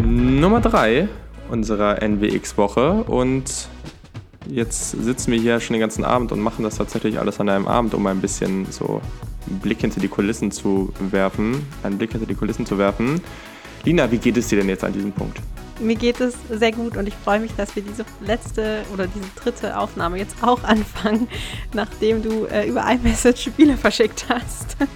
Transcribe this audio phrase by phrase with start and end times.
[0.00, 1.08] Nummer 3
[1.50, 3.68] unserer NWX-Woche und
[4.46, 7.66] jetzt sitzen wir hier schon den ganzen Abend und machen das tatsächlich alles an einem
[7.66, 9.00] Abend, um ein bisschen so
[9.48, 13.20] Blick hinter die Kulissen zu werfen, einen Blick hinter die Kulissen zu werfen.
[13.84, 15.38] Lina, wie geht es dir denn jetzt an diesem Punkt?
[15.80, 19.28] Mir geht es sehr gut und ich freue mich, dass wir diese letzte oder diese
[19.36, 21.28] dritte Aufnahme jetzt auch anfangen,
[21.72, 24.76] nachdem du äh, über iMessage Spiele verschickt hast.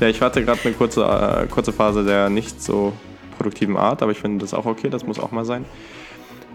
[0.00, 2.92] Ja, ich hatte gerade eine kurze, äh, kurze Phase der nicht so
[3.38, 5.64] produktiven Art, aber ich finde das auch okay, das muss auch mal sein.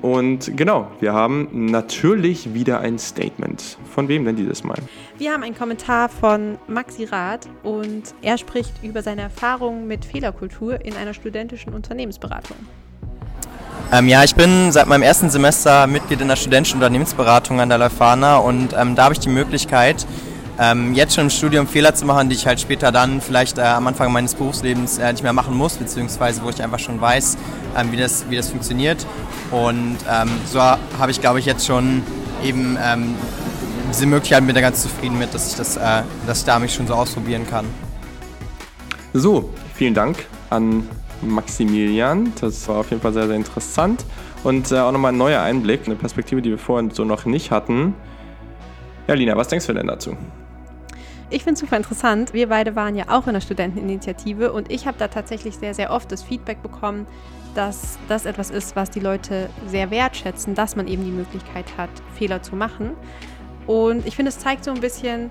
[0.05, 3.79] Und genau, wir haben natürlich wieder ein Statement.
[3.91, 4.77] Von wem denn dieses Mal?
[5.17, 10.85] Wir haben einen Kommentar von Maxi Rath und er spricht über seine Erfahrungen mit Fehlerkultur
[10.85, 12.55] in einer studentischen Unternehmensberatung.
[13.91, 17.79] Ähm, ja, ich bin seit meinem ersten Semester Mitglied in der studentischen Unternehmensberatung an der
[17.79, 20.05] Leuphana und ähm, da habe ich die Möglichkeit,
[20.59, 23.61] ähm, jetzt schon im Studium Fehler zu machen, die ich halt später dann vielleicht äh,
[23.61, 27.37] am Anfang meines Berufslebens äh, nicht mehr machen muss, beziehungsweise wo ich einfach schon weiß,
[27.77, 29.05] ähm, wie, das, wie das funktioniert.
[29.51, 32.03] Und ähm, so habe ich, glaube ich, jetzt schon
[32.43, 33.15] eben ähm,
[33.89, 36.73] diese Möglichkeit, bin da ganz zufrieden mit, dass ich, das, äh, dass ich da mich
[36.73, 37.65] schon so ausprobieren kann.
[39.13, 40.87] So, vielen Dank an
[41.21, 42.33] Maximilian.
[42.39, 44.05] Das war auf jeden Fall sehr, sehr interessant.
[44.43, 47.51] Und äh, auch nochmal ein neuer Einblick, eine Perspektive, die wir vorhin so noch nicht
[47.51, 47.95] hatten.
[49.07, 50.15] Ja, Lina, was denkst du denn dazu?
[51.35, 52.31] Ich finde es super interessant.
[52.31, 55.91] Wir beide waren ja auch in der Studenteninitiative und ich habe da tatsächlich sehr, sehr
[55.91, 57.05] oft das Feedback bekommen,
[57.55, 61.89] dass das etwas ist, was die Leute sehr wertschätzen, dass man eben die Möglichkeit hat,
[62.17, 62.91] Fehler zu machen.
[63.67, 65.29] Und ich finde, es zeigt so ein bisschen,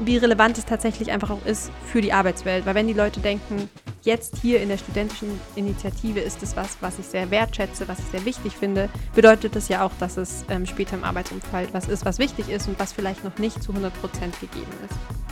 [0.00, 2.66] wie relevant es tatsächlich einfach auch ist für die Arbeitswelt.
[2.66, 3.70] Weil wenn die Leute denken,
[4.02, 8.06] jetzt hier in der studentischen Initiative ist es was, was ich sehr wertschätze, was ich
[8.06, 12.04] sehr wichtig finde, bedeutet das ja auch, dass es ähm, später im Arbeitsumfeld was ist,
[12.04, 13.92] was wichtig ist und was vielleicht noch nicht zu 100%
[14.40, 15.23] gegeben ist.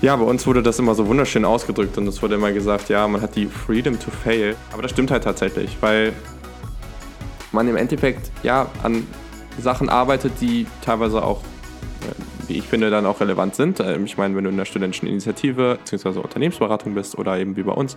[0.00, 3.08] Ja, bei uns wurde das immer so wunderschön ausgedrückt und es wurde immer gesagt, ja,
[3.08, 4.54] man hat die Freedom to fail.
[4.72, 6.12] Aber das stimmt halt tatsächlich, weil
[7.50, 9.04] man im Endeffekt ja an
[9.58, 13.80] Sachen arbeitet, die teilweise auch, äh, wie ich finde, dann auch relevant sind.
[13.80, 16.20] Ähm, ich meine, wenn du in der studentischen Initiative bzw.
[16.20, 17.96] Unternehmensberatung bist oder eben wie bei uns,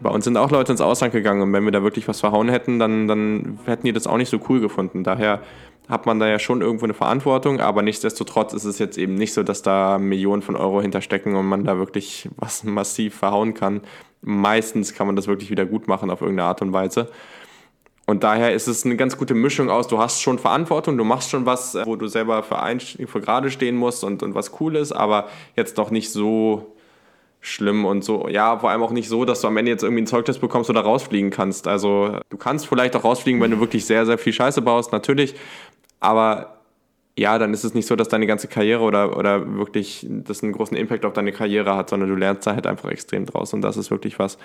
[0.00, 2.48] bei uns sind auch Leute ins Ausland gegangen und wenn wir da wirklich was verhauen
[2.48, 5.04] hätten, dann, dann hätten die das auch nicht so cool gefunden.
[5.04, 5.42] Daher
[5.88, 9.32] hat man da ja schon irgendwo eine Verantwortung, aber nichtsdestotrotz ist es jetzt eben nicht
[9.32, 13.82] so, dass da Millionen von Euro hinterstecken und man da wirklich was massiv verhauen kann.
[14.22, 17.08] Meistens kann man das wirklich wieder gut machen auf irgendeine Art und Weise.
[18.06, 21.30] Und daher ist es eine ganz gute Mischung aus, du hast schon Verantwortung, du machst
[21.30, 24.76] schon was, wo du selber für, ein, für gerade stehen musst und, und was cool
[24.76, 26.76] ist, aber jetzt doch nicht so
[27.40, 28.28] schlimm und so.
[28.28, 30.70] Ja, vor allem auch nicht so, dass du am Ende jetzt irgendwie ein Zeugnis bekommst
[30.70, 31.68] oder rausfliegen kannst.
[31.68, 35.34] Also du kannst vielleicht auch rausfliegen, wenn du wirklich sehr, sehr viel Scheiße baust, natürlich.
[36.00, 36.62] Aber
[37.18, 40.52] ja, dann ist es nicht so, dass deine ganze Karriere oder, oder wirklich das einen
[40.52, 43.54] großen Impact auf deine Karriere hat, sondern du lernst da halt einfach extrem draus.
[43.54, 44.38] Und das ist wirklich was,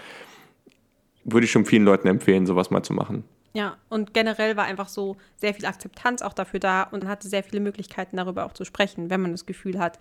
[1.25, 3.25] würde ich schon vielen Leuten empfehlen, sowas mal zu machen.
[3.53, 7.43] Ja, und generell war einfach so sehr viel Akzeptanz auch dafür da und hatte sehr
[7.43, 9.99] viele Möglichkeiten darüber auch zu sprechen, wenn man das Gefühl hat,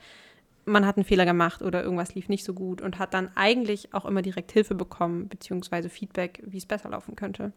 [0.64, 3.92] man hat einen Fehler gemacht oder irgendwas lief nicht so gut und hat dann eigentlich
[3.92, 7.52] auch immer direkt Hilfe bekommen, beziehungsweise Feedback, wie es besser laufen könnte.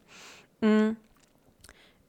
[0.60, 0.96] Mhm.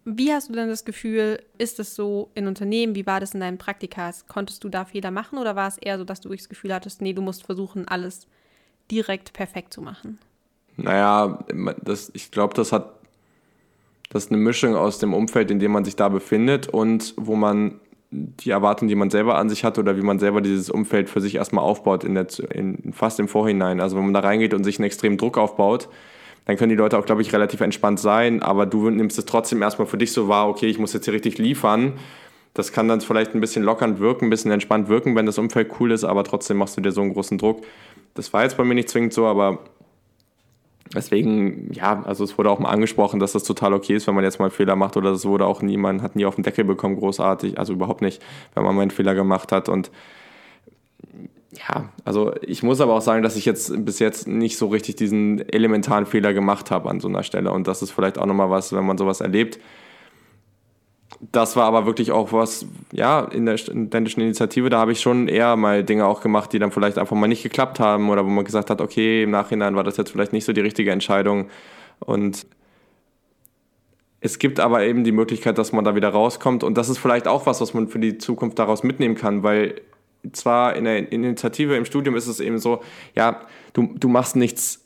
[0.05, 3.39] Wie hast du denn das Gefühl, ist es so in Unternehmen, wie war das in
[3.39, 4.27] deinen Praktikas?
[4.27, 7.01] Konntest du da Fehler machen oder war es eher so, dass du das Gefühl hattest,
[7.01, 8.27] nee, du musst versuchen, alles
[8.91, 10.19] direkt perfekt zu machen?
[10.77, 11.43] Naja,
[11.81, 12.95] das, ich glaube, das hat
[14.09, 17.35] das ist eine Mischung aus dem Umfeld, in dem man sich da befindet und wo
[17.35, 17.79] man
[18.11, 21.19] die Erwartung, die man selber an sich hat oder wie man selber dieses Umfeld für
[21.19, 23.81] sich erstmal aufbaut, in der, in, fast im Vorhinein.
[23.81, 25.89] Also wenn man da reingeht und sich einen extremen Druck aufbaut,
[26.45, 29.61] dann können die Leute auch, glaube ich, relativ entspannt sein, aber du nimmst es trotzdem
[29.61, 31.93] erstmal für dich so wahr, okay, ich muss jetzt hier richtig liefern.
[32.53, 35.71] Das kann dann vielleicht ein bisschen lockernd wirken, ein bisschen entspannt wirken, wenn das Umfeld
[35.79, 37.63] cool ist, aber trotzdem machst du dir so einen großen Druck.
[38.13, 39.59] Das war jetzt bei mir nicht zwingend so, aber
[40.93, 44.23] deswegen, ja, also es wurde auch mal angesprochen, dass das total okay ist, wenn man
[44.23, 46.63] jetzt mal einen Fehler macht oder das wurde auch niemand, hat nie auf den Deckel
[46.63, 48.21] bekommen, großartig, also überhaupt nicht,
[48.53, 49.91] wenn man mal einen Fehler gemacht hat und
[51.57, 54.95] ja, also ich muss aber auch sagen, dass ich jetzt bis jetzt nicht so richtig
[54.95, 57.51] diesen elementaren Fehler gemacht habe an so einer Stelle.
[57.51, 59.59] Und das ist vielleicht auch nochmal was, wenn man sowas erlebt.
[61.31, 65.27] Das war aber wirklich auch was, ja, in der studentischen Initiative, da habe ich schon
[65.27, 68.29] eher mal Dinge auch gemacht, die dann vielleicht einfach mal nicht geklappt haben oder wo
[68.29, 71.49] man gesagt hat, okay, im Nachhinein war das jetzt vielleicht nicht so die richtige Entscheidung.
[71.99, 72.45] Und
[74.19, 76.63] es gibt aber eben die Möglichkeit, dass man da wieder rauskommt.
[76.63, 79.81] Und das ist vielleicht auch was, was man für die Zukunft daraus mitnehmen kann, weil
[80.31, 82.81] zwar in der Initiative im Studium ist es eben so,
[83.15, 83.41] ja,
[83.73, 84.85] du, du machst nichts,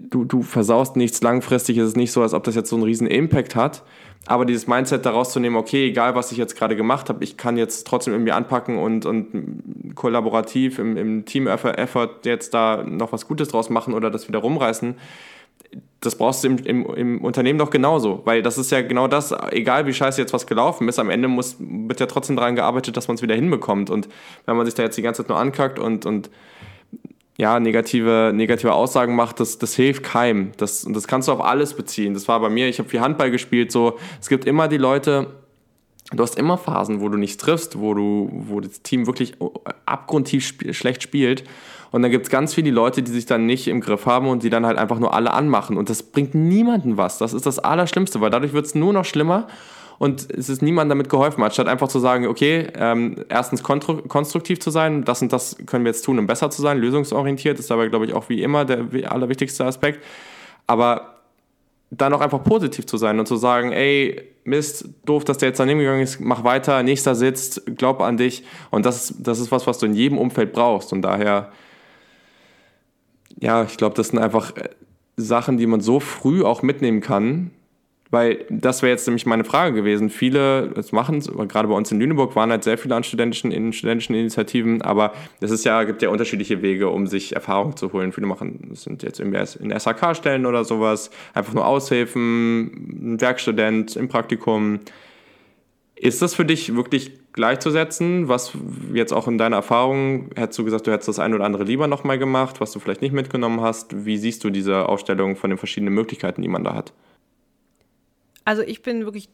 [0.00, 2.84] du, du versaust nichts langfristig, es ist nicht so, als ob das jetzt so einen
[2.84, 3.82] riesen Impact hat,
[4.26, 7.36] aber dieses Mindset daraus zu nehmen, okay, egal was ich jetzt gerade gemacht habe, ich
[7.36, 13.28] kann jetzt trotzdem irgendwie anpacken und, und kollaborativ im, im Team-Effort jetzt da noch was
[13.28, 14.94] Gutes draus machen oder das wieder rumreißen,
[16.04, 19.34] das brauchst du im, im, im, Unternehmen doch genauso, weil das ist ja genau das,
[19.50, 22.96] egal wie scheiße jetzt was gelaufen ist, am Ende muss, wird ja trotzdem daran gearbeitet,
[22.96, 23.90] dass man es wieder hinbekommt.
[23.90, 24.08] Und
[24.46, 26.30] wenn man sich da jetzt die ganze Zeit nur ankackt und, und
[27.36, 30.52] ja, negative, negative Aussagen macht, das, das hilft keinem.
[30.56, 32.14] Das, und das kannst du auf alles beziehen.
[32.14, 35.26] Das war bei mir, ich habe viel Handball gespielt, so, es gibt immer die Leute,
[36.12, 39.34] du hast immer Phasen, wo du nichts triffst, wo du, wo das Team wirklich
[39.86, 41.44] abgrundtief sp schlecht spielt.
[41.94, 44.42] Und dann gibt es ganz viele Leute, die sich dann nicht im Griff haben und
[44.42, 45.76] die dann halt einfach nur alle anmachen.
[45.76, 47.18] Und das bringt niemanden was.
[47.18, 49.46] Das ist das Allerschlimmste, weil dadurch wird es nur noch schlimmer
[50.00, 54.72] und es ist niemandem damit geholfen, anstatt einfach zu sagen, okay, ähm, erstens konstruktiv zu
[54.72, 57.86] sein, das und das können wir jetzt tun, um besser zu sein, lösungsorientiert ist dabei,
[57.86, 60.02] glaube ich, auch wie immer der allerwichtigste Aspekt.
[60.66, 61.20] Aber
[61.92, 65.60] dann auch einfach positiv zu sein und zu sagen, ey, Mist, doof, dass der jetzt
[65.60, 68.42] daneben gegangen ist, mach weiter, nächster sitzt, glaub an dich.
[68.72, 70.92] Und das, das ist was, was du in jedem Umfeld brauchst.
[70.92, 71.52] Und daher
[73.40, 74.68] ja, ich glaube, das sind einfach äh,
[75.16, 77.50] Sachen, die man so früh auch mitnehmen kann.
[78.14, 80.08] Weil das wäre jetzt nämlich meine Frage gewesen.
[80.08, 83.72] Viele machen es, gerade bei uns in Lüneburg waren halt sehr viele an studentischen, in
[83.72, 88.12] studentischen Initiativen, aber es ja, gibt ja unterschiedliche Wege, um sich Erfahrung zu holen.
[88.12, 94.06] Viele machen, das sind jetzt in SHK-Stellen oder sowas, einfach nur Aushilfen, ein Werkstudent im
[94.06, 94.78] Praktikum.
[96.04, 98.28] Ist das für dich wirklich gleichzusetzen?
[98.28, 98.52] Was
[98.92, 101.86] jetzt auch in deiner Erfahrung, hättest du gesagt, du hättest das ein oder andere lieber
[101.86, 104.04] nochmal gemacht, was du vielleicht nicht mitgenommen hast?
[104.04, 106.92] Wie siehst du diese Aufstellung von den verschiedenen Möglichkeiten, die man da hat?
[108.44, 109.30] Also ich bin wirklich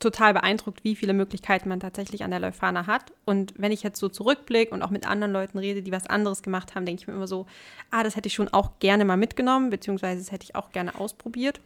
[0.00, 3.12] total beeindruckt, wie viele Möglichkeiten man tatsächlich an der Leuphana hat.
[3.26, 6.42] Und wenn ich jetzt so zurückblicke und auch mit anderen Leuten rede, die was anderes
[6.42, 7.44] gemacht haben, denke ich mir immer so,
[7.90, 10.98] ah, das hätte ich schon auch gerne mal mitgenommen, beziehungsweise das hätte ich auch gerne
[10.98, 11.60] ausprobiert.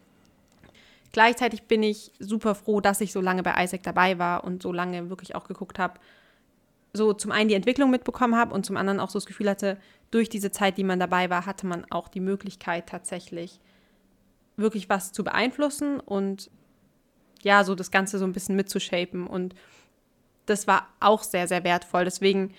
[1.13, 4.73] Gleichzeitig bin ich super froh, dass ich so lange bei Isaac dabei war und so
[4.73, 5.99] lange wirklich auch geguckt habe,
[6.93, 9.79] so zum einen die Entwicklung mitbekommen habe und zum anderen auch so das Gefühl hatte,
[10.11, 13.61] durch diese Zeit, die man dabei war, hatte man auch die Möglichkeit tatsächlich
[14.57, 16.51] wirklich was zu beeinflussen und
[17.43, 19.27] ja, so das Ganze so ein bisschen mitzushapen.
[19.27, 19.55] Und
[20.47, 22.05] das war auch sehr, sehr wertvoll.
[22.05, 22.55] Deswegen,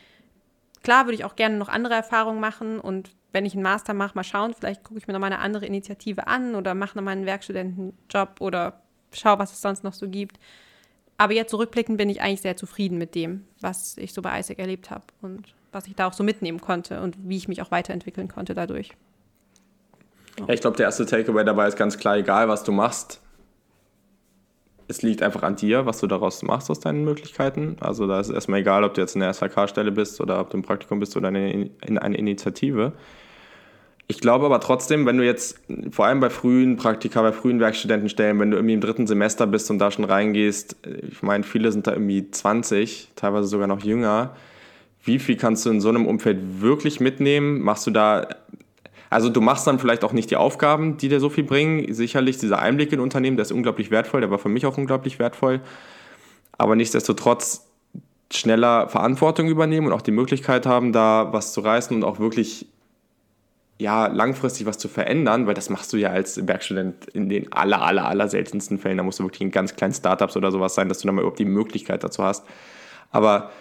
[0.81, 4.16] klar, würde ich auch gerne noch andere Erfahrungen machen und wenn ich einen Master mache,
[4.16, 7.25] mal schauen, vielleicht gucke ich mir nochmal eine andere Initiative an oder mache nochmal einen
[7.25, 8.81] Werkstudentenjob oder
[9.13, 10.38] schaue, was es sonst noch so gibt.
[11.18, 14.60] Aber jetzt zurückblickend bin ich eigentlich sehr zufrieden mit dem, was ich so bei ISAC
[14.60, 17.72] erlebt habe und was ich da auch so mitnehmen konnte und wie ich mich auch
[17.72, 18.92] weiterentwickeln konnte dadurch.
[20.39, 23.20] Ja, ich glaube, der erste Takeaway dabei ist ganz klar, egal was du machst,
[24.91, 27.77] es liegt einfach an dir, was du daraus machst aus deinen Möglichkeiten.
[27.79, 30.49] Also da ist es erstmal egal, ob du jetzt in der SHK-Stelle bist oder ob
[30.49, 32.91] du im Praktikum bist oder in einer Initiative.
[34.07, 35.61] Ich glaube aber trotzdem, wenn du jetzt,
[35.91, 39.71] vor allem bei frühen Praktika, bei frühen Werkstudentenstellen, wenn du irgendwie im dritten Semester bist
[39.71, 40.75] und da schon reingehst,
[41.09, 44.35] ich meine, viele sind da irgendwie 20, teilweise sogar noch jünger.
[45.05, 47.61] Wie viel kannst du in so einem Umfeld wirklich mitnehmen?
[47.61, 48.27] Machst du da,
[49.11, 51.93] also du machst dann vielleicht auch nicht die Aufgaben, die dir so viel bringen.
[51.93, 55.19] Sicherlich dieser Einblick in Unternehmen, der ist unglaublich wertvoll, der war für mich auch unglaublich
[55.19, 55.59] wertvoll.
[56.57, 57.67] Aber nichtsdestotrotz
[58.31, 62.67] schneller Verantwortung übernehmen und auch die Möglichkeit haben, da was zu reißen und auch wirklich
[63.77, 67.81] ja, langfristig was zu verändern, weil das machst du ja als Werkstudent in den aller,
[67.81, 68.95] aller, aller seltensten Fällen.
[68.95, 71.21] Da musst du wirklich in ganz kleinen Startups oder sowas sein, dass du dann mal
[71.21, 72.45] überhaupt die Möglichkeit dazu hast.
[73.09, 73.51] Aber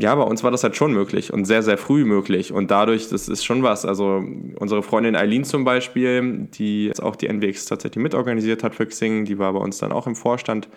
[0.00, 2.52] ja, bei uns war das halt schon möglich und sehr, sehr früh möglich.
[2.52, 3.84] Und dadurch, das ist schon was.
[3.84, 4.24] Also
[4.58, 9.24] unsere Freundin Eileen zum Beispiel, die jetzt auch die NWX tatsächlich mitorganisiert hat für Xing,
[9.24, 10.68] die war bei uns dann auch im Vorstand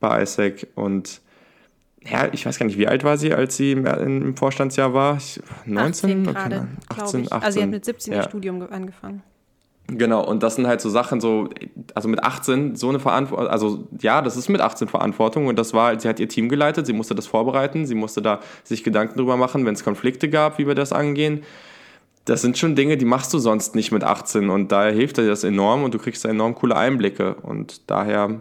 [0.00, 1.20] bei ISEC und
[2.06, 5.18] ja, ich weiß gar nicht, wie alt war sie, als sie im Vorstandsjahr war?
[5.64, 6.28] 19?
[6.28, 7.32] 18 gerade, 18, 18.
[7.32, 8.20] Also sie hat mit 17 ja.
[8.20, 9.22] ihr Studium angefangen.
[9.86, 11.50] Genau, und das sind halt so Sachen, so,
[11.94, 15.74] also mit 18 so eine Verantwortung, also ja, das ist mit 18 Verantwortung und das
[15.74, 19.18] war, sie hat ihr Team geleitet, sie musste das vorbereiten, sie musste da sich Gedanken
[19.18, 21.42] drüber machen, wenn es Konflikte gab, wie wir das angehen.
[22.24, 25.26] Das sind schon Dinge, die machst du sonst nicht mit 18 und daher hilft dir
[25.26, 28.40] das enorm und du kriegst enorm coole Einblicke und daher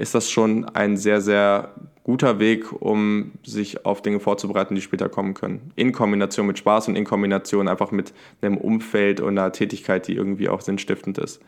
[0.00, 5.08] ist das schon ein sehr, sehr guter Weg, um sich auf Dinge vorzubereiten, die später
[5.08, 5.72] kommen können.
[5.76, 10.14] In Kombination mit Spaß und in Kombination einfach mit einem Umfeld und einer Tätigkeit, die
[10.14, 11.40] irgendwie auch sinnstiftend ist.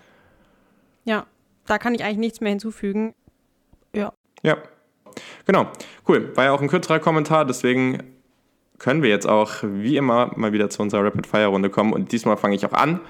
[1.05, 1.27] Ja,
[1.67, 3.15] da kann ich eigentlich nichts mehr hinzufügen.
[3.95, 4.13] Ja.
[4.43, 4.59] Ja,
[5.47, 5.69] genau.
[6.07, 6.37] Cool.
[6.37, 8.03] War ja auch ein kürzerer Kommentar, deswegen
[8.79, 11.93] können wir jetzt auch wie immer mal wieder zu unserer Rapid-Fire-Runde kommen.
[11.93, 13.01] Und diesmal fange ich auch an,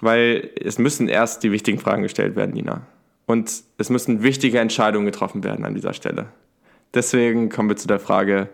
[0.00, 2.86] weil es müssen erst die wichtigen Fragen gestellt werden, Nina.
[3.26, 6.26] Und es müssen wichtige Entscheidungen getroffen werden an dieser Stelle.
[6.94, 8.48] Deswegen kommen wir zu der Frage,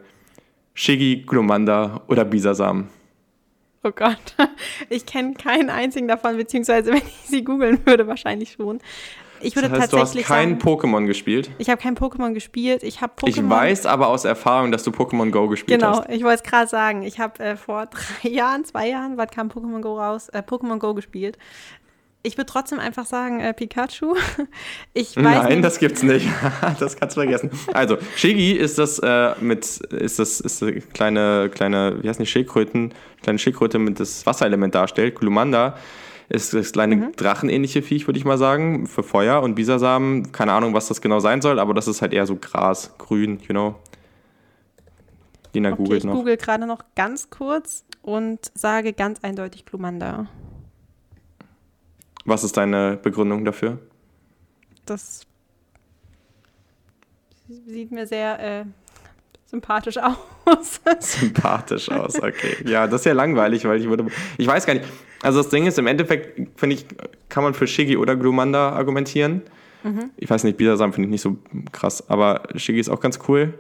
[0.75, 2.89] Shiggy, Glumanda oder Bisasam?
[3.85, 4.17] Oh Gott,
[4.89, 8.81] ich kenne keinen einzigen davon, beziehungsweise wenn ich sie googeln würde, wahrscheinlich schon.
[9.45, 11.51] Ich würde Das heißt, du hast tatsächlich kein Pokémon gespielt.
[11.59, 12.85] ich habe kein Pokémon gespielt.
[12.85, 13.29] Ich habe Pokémon.
[13.29, 16.11] Ich weiß aber aus Erfahrung, dass du Pokémon Go gespielt Genau, hast.
[16.11, 17.03] ich wollte es gerade sagen.
[17.03, 17.87] Ich habe äh, vor
[18.23, 20.29] drei Jahren, zwei Jahren, wann kam Pokémon Go raus?
[20.29, 21.39] Äh, Pokémon Go gespielt.
[22.25, 24.15] Ich würde trotzdem einfach sagen äh, Pikachu.
[24.95, 25.65] Ich weiß Nein, nicht.
[25.65, 26.29] das gibt's nicht.
[26.79, 27.51] das kannst du vergessen.
[27.73, 32.27] Also, Shiggy ist das äh, mit, ist das, ist eine kleine, kleine, wie heißt die,
[32.27, 35.19] Schildkröten, kleine Schildkröte mit das Wasserelement darstellt.
[35.19, 35.77] Glumanda
[36.29, 37.13] ist das kleine Mhm.
[37.17, 39.43] drachenähnliche Viech, würde ich mal sagen, für Feuer.
[39.43, 42.37] Und Bisasam, keine Ahnung, was das genau sein soll, aber das ist halt eher so
[42.37, 43.75] Gras, grün, you know.
[45.55, 46.15] Lina Okay, googelt ich noch.
[46.15, 50.29] google gerade noch ganz kurz und sage ganz eindeutig Glumanda.
[52.25, 53.79] Was ist deine Begründung dafür?
[54.87, 55.27] Das
[57.49, 58.65] sieht mir sehr äh,
[59.47, 60.17] sympathisch aus.
[61.01, 62.57] Sympathisch aus, okay.
[62.65, 64.07] Ja, das ist ja langweilig, weil ich würde.
[64.39, 64.87] Ich weiß gar nicht.
[65.23, 66.87] Also das Ding ist, im Endeffekt, finde ich,
[67.29, 69.43] kann man für Shiggy oder Glumanda argumentieren.
[70.17, 71.39] Ich weiß nicht, Bisasam finde ich nicht so
[71.73, 73.55] krass, aber Shiggy ist auch ganz cool.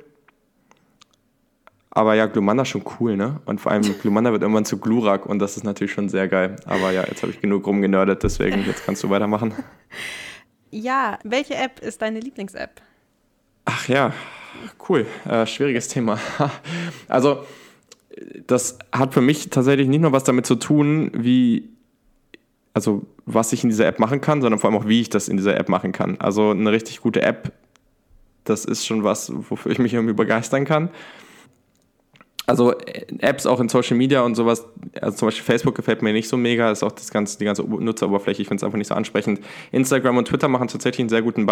[1.94, 3.40] Aber ja, Glumanda ist schon cool, ne?
[3.44, 6.56] Und vor allem Glumanda wird irgendwann zu Glurak und das ist natürlich schon sehr geil.
[6.64, 9.52] Aber ja, jetzt habe ich genug rumgenördet, deswegen jetzt kannst du weitermachen.
[10.70, 12.80] ja, welche App ist deine Lieblings-App?
[13.66, 14.14] Ach ja,
[14.88, 15.06] cool.
[15.28, 16.18] Äh, schwieriges Thema.
[17.08, 17.44] Also,
[18.46, 21.68] das hat für mich tatsächlich nicht nur was damit zu tun, wie,
[22.72, 25.28] also was ich in dieser App machen kann, sondern vor allem auch, wie ich das
[25.28, 26.18] in dieser App machen kann.
[26.20, 27.52] Also eine richtig gute App,
[28.44, 30.90] das ist schon was, wofür ich mich irgendwie begeistern kann.
[32.52, 34.66] Also äh, Apps auch in Social Media und sowas,
[35.00, 37.62] also zum Beispiel Facebook gefällt mir nicht so mega, ist auch das ganze, die ganze
[37.62, 39.40] Nutzeroberfläche, ich finde es einfach nicht so ansprechend.
[39.70, 41.48] Instagram und Twitter machen tatsächlich einen sehr guten,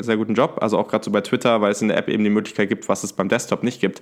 [0.00, 2.24] sehr guten Job, also auch gerade so bei Twitter, weil es in der App eben
[2.24, 4.00] die Möglichkeit gibt, was es beim Desktop nicht gibt,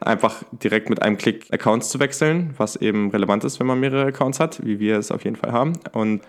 [0.00, 4.06] einfach direkt mit einem Klick Accounts zu wechseln, was eben relevant ist, wenn man mehrere
[4.06, 5.74] Accounts hat, wie wir es auf jeden Fall haben.
[5.92, 6.22] Und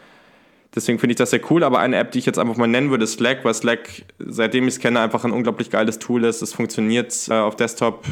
[0.73, 2.91] Deswegen finde ich das sehr cool, aber eine App, die ich jetzt einfach mal nennen
[2.91, 6.41] würde, ist Slack, weil Slack, seitdem ich es kenne, einfach ein unglaublich geiles Tool ist.
[6.41, 8.05] Es funktioniert äh, auf Desktop,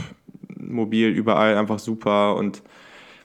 [0.60, 2.62] mobil, überall einfach super und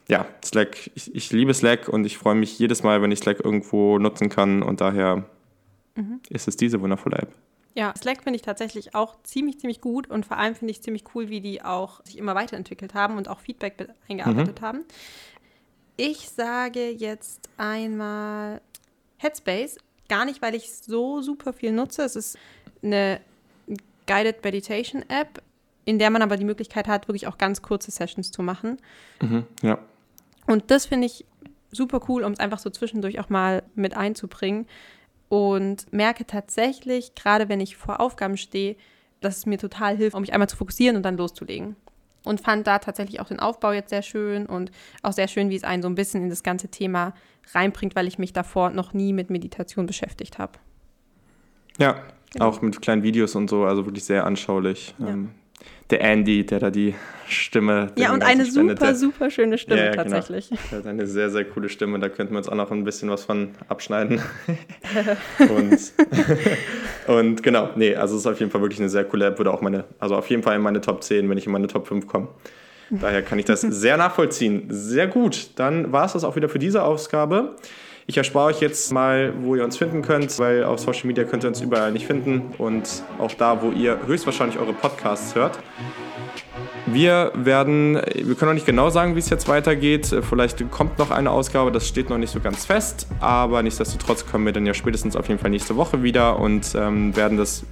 [0.09, 3.41] ja, Slack, ich, ich liebe Slack und ich freue mich jedes Mal, wenn ich Slack
[3.43, 5.25] irgendwo nutzen kann und daher
[6.29, 7.29] ist es diese wundervolle App.
[7.75, 11.05] Ja, Slack finde ich tatsächlich auch ziemlich, ziemlich gut und vor allem finde ich ziemlich
[11.14, 14.85] cool, wie die auch sich immer weiterentwickelt haben und auch Feedback eingearbeitet haben.
[15.97, 18.61] Ich sage jetzt einmal
[19.19, 22.03] Headspace, gar nicht, weil ich so super viel nutze.
[22.03, 22.38] Es ist
[22.83, 23.21] eine
[24.07, 25.43] Guided Meditation App,
[25.85, 28.79] in der man aber die Möglichkeit hat, wirklich auch ganz kurze Sessions zu machen.
[29.21, 29.79] Mhm, ja.
[30.47, 31.25] Und das finde ich
[31.73, 34.67] super cool, um es einfach so zwischendurch auch mal mit einzubringen.
[35.29, 38.76] Und merke tatsächlich, gerade wenn ich vor Aufgaben stehe,
[39.21, 41.76] dass es mir total hilft, um mich einmal zu fokussieren und dann loszulegen.
[42.25, 44.71] Und fand da tatsächlich auch den Aufbau jetzt sehr schön und
[45.03, 47.14] auch sehr schön, wie es einen so ein bisschen in das ganze Thema
[47.53, 50.53] reinbringt, weil ich mich davor noch nie mit Meditation beschäftigt habe.
[51.79, 52.03] Ja,
[52.35, 52.47] Genau.
[52.49, 54.95] auch mit kleinen Videos und so, also wirklich sehr anschaulich.
[54.99, 55.09] Ja.
[55.09, 55.31] Ähm,
[55.90, 56.94] der Andy, der da die
[57.28, 57.92] Stimme.
[57.96, 60.02] Ja, und eine spendet, super, super schöne Stimme Ja, ja, genau.
[60.04, 60.50] tatsächlich.
[60.70, 63.11] Der hat eine sehr, sehr coole Stimme, da könnten wir uns auch noch ein bisschen
[63.11, 64.20] was von abschneiden.
[65.38, 65.92] und,
[67.06, 69.52] und genau, nee, also es ist auf jeden Fall wirklich eine sehr coole App, würde
[69.52, 71.87] auch meine, also auf jeden Fall in meine Top 10, wenn ich in meine Top
[71.87, 72.28] 5 komme.
[72.90, 74.66] Daher kann ich das sehr nachvollziehen.
[74.68, 77.56] Sehr gut, dann war es das auch wieder für diese Ausgabe.
[78.06, 81.42] Ich erspare euch jetzt mal, wo ihr uns finden könnt, weil auf Social Media könnt
[81.42, 85.58] ihr uns überall nicht finden und auch da, wo ihr höchstwahrscheinlich eure Podcasts hört.
[86.84, 90.14] Wir werden, wir können noch nicht genau sagen, wie es jetzt weitergeht.
[90.28, 94.44] Vielleicht kommt noch eine Ausgabe, das steht noch nicht so ganz fest, aber nichtsdestotrotz kommen
[94.44, 97.64] wir dann ja spätestens auf jeden Fall nächste Woche wieder und ähm, werden das,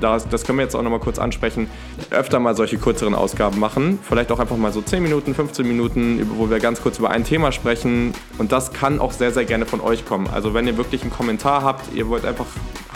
[0.00, 1.68] das, das können wir jetzt auch noch mal kurz ansprechen,
[2.10, 3.98] öfter mal solche kürzeren Ausgaben machen.
[4.02, 7.24] Vielleicht auch einfach mal so 10 Minuten, 15 Minuten, wo wir ganz kurz über ein
[7.24, 10.28] Thema sprechen und das kann auch sehr, sehr gerne von euch kommen.
[10.32, 12.46] Also wenn ihr wirklich einen Kommentar habt, ihr wollt einfach,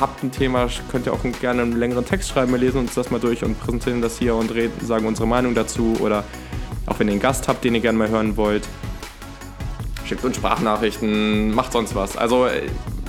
[0.01, 3.11] habt ein Thema, könnt ihr auch gerne einen längeren Text schreiben, wir lesen uns das
[3.11, 6.25] mal durch und präsentieren das hier und reden, sagen unsere Meinung dazu oder
[6.87, 8.67] auch wenn ihr einen Gast habt, den ihr gerne mal hören wollt,
[10.07, 12.17] schickt uns Sprachnachrichten, macht sonst was.
[12.17, 12.63] Also äh,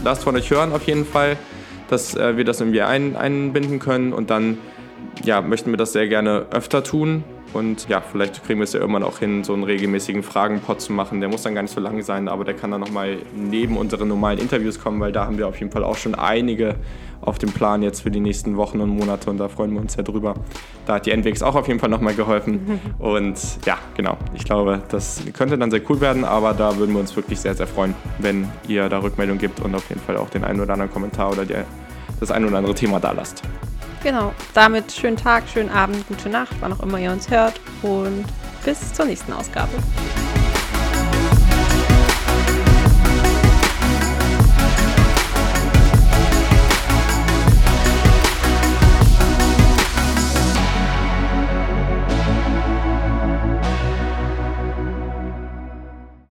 [0.03, 1.37] lasst von euch hören auf jeden Fall,
[1.89, 4.57] dass äh, wir das irgendwie ein, einbinden können und dann
[5.23, 7.23] ja, möchten wir das sehr gerne öfter tun.
[7.53, 10.91] Und ja, vielleicht kriegen wir es ja irgendwann auch hin, so einen regelmäßigen Fragenpot zu
[10.91, 11.21] machen.
[11.21, 14.09] Der muss dann gar nicht so lang sein, aber der kann dann nochmal neben unseren
[14.09, 16.75] normalen Interviews kommen, weil da haben wir auf jeden Fall auch schon einige
[17.25, 19.93] auf dem Plan jetzt für die nächsten Wochen und Monate und da freuen wir uns
[19.93, 20.35] sehr drüber.
[20.85, 22.79] Da hat die NWX auch auf jeden Fall nochmal geholfen.
[22.99, 26.99] Und ja, genau, ich glaube, das könnte dann sehr cool werden, aber da würden wir
[26.99, 30.29] uns wirklich sehr, sehr freuen, wenn ihr da Rückmeldung gibt und auf jeden Fall auch
[30.29, 31.55] den einen oder anderen Kommentar oder die,
[32.19, 33.41] das ein oder andere Thema da lasst.
[34.03, 34.33] Genau.
[34.53, 37.59] Damit schönen Tag, schönen Abend, gute Nacht, wann auch immer ihr uns hört.
[37.81, 38.25] Und
[38.63, 39.71] bis zur nächsten Ausgabe.